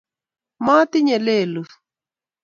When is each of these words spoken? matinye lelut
matinye 0.65 1.17
lelut 1.25 1.71